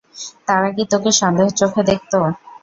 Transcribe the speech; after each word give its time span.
তারা 0.47 0.69
কি 0.75 0.83
তোকে 0.91 1.09
সন্দেহের 1.19 1.57
চোখে 1.59 1.81
দেখত? 1.89 2.13